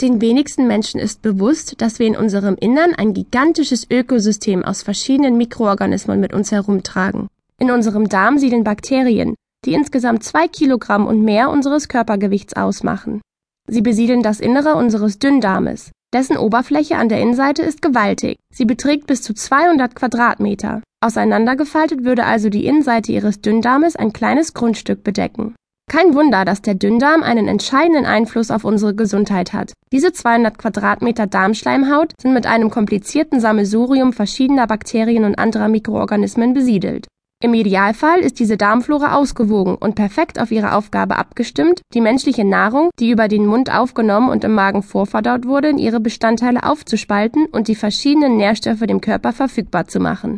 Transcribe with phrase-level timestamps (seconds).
[0.00, 5.36] Den wenigsten Menschen ist bewusst, dass wir in unserem Innern ein gigantisches Ökosystem aus verschiedenen
[5.36, 7.28] Mikroorganismen mit uns herumtragen.
[7.58, 9.34] In unserem Darm siedeln Bakterien,
[9.66, 13.20] die insgesamt zwei Kilogramm und mehr unseres Körpergewichts ausmachen.
[13.68, 15.90] Sie besiedeln das Innere unseres Dünndarmes.
[16.14, 18.38] Dessen Oberfläche an der Innenseite ist gewaltig.
[18.54, 20.80] Sie beträgt bis zu 200 Quadratmeter.
[21.04, 25.54] Auseinandergefaltet würde also die Innenseite ihres Dünndarmes ein kleines Grundstück bedecken.
[25.90, 29.72] Kein Wunder, dass der Dünndarm einen entscheidenden Einfluss auf unsere Gesundheit hat.
[29.90, 37.08] Diese 200 Quadratmeter Darmschleimhaut sind mit einem komplizierten Sammelsurium verschiedener Bakterien und anderer Mikroorganismen besiedelt.
[37.42, 42.90] Im Idealfall ist diese Darmflora ausgewogen und perfekt auf ihre Aufgabe abgestimmt, die menschliche Nahrung,
[43.00, 47.66] die über den Mund aufgenommen und im Magen vorverdaut wurde, in ihre Bestandteile aufzuspalten und
[47.66, 50.36] die verschiedenen Nährstoffe dem Körper verfügbar zu machen.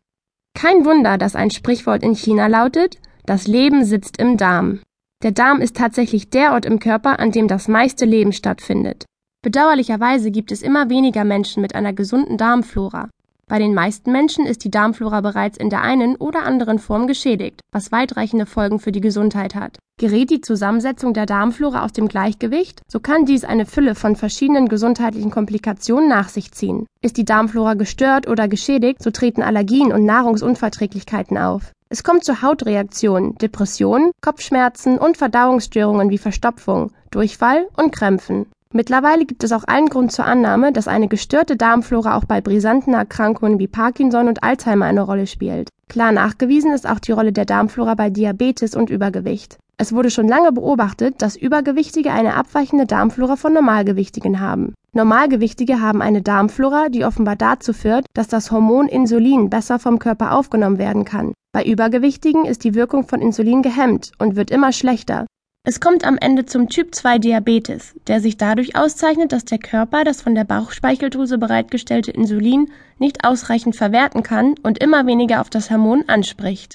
[0.59, 2.97] Kein Wunder, dass ein Sprichwort in China lautet,
[3.27, 4.81] das Leben sitzt im Darm.
[5.23, 9.05] Der Darm ist tatsächlich der Ort im Körper, an dem das meiste Leben stattfindet.
[9.43, 13.09] Bedauerlicherweise gibt es immer weniger Menschen mit einer gesunden Darmflora.
[13.49, 17.61] Bei den meisten Menschen ist die Darmflora bereits in der einen oder anderen Form geschädigt,
[17.71, 19.79] was weitreichende Folgen für die Gesundheit hat.
[20.01, 24.69] Gerät die Zusammensetzung der Darmflora aus dem Gleichgewicht, so kann dies eine Fülle von verschiedenen
[24.69, 26.87] gesundheitlichen Komplikationen nach sich ziehen.
[27.01, 31.73] Ist die Darmflora gestört oder geschädigt, so treten Allergien und Nahrungsunverträglichkeiten auf.
[31.93, 38.47] Es kommt zu Hautreaktionen, Depressionen, Kopfschmerzen und Verdauungsstörungen wie Verstopfung, Durchfall und Krämpfen.
[38.73, 42.95] Mittlerweile gibt es auch allen Grund zur Annahme, dass eine gestörte Darmflora auch bei brisanten
[42.95, 45.69] Erkrankungen wie Parkinson und Alzheimer eine Rolle spielt.
[45.91, 49.59] Klar nachgewiesen ist auch die Rolle der Darmflora bei Diabetes und Übergewicht.
[49.83, 54.75] Es wurde schon lange beobachtet, dass Übergewichtige eine abweichende Darmflora von Normalgewichtigen haben.
[54.93, 60.37] Normalgewichtige haben eine Darmflora, die offenbar dazu führt, dass das Hormon Insulin besser vom Körper
[60.37, 61.33] aufgenommen werden kann.
[61.53, 65.27] Bei Übergewichtigen ist die Wirkung von Insulin gehemmt und wird immer schlechter.
[65.65, 70.37] Es kommt am Ende zum Typ-2-Diabetes, der sich dadurch auszeichnet, dass der Körper das von
[70.37, 72.71] der Bauchspeicheldrüse bereitgestellte Insulin
[73.01, 76.71] nicht ausreichend verwerten kann und immer weniger auf das Hormon anspricht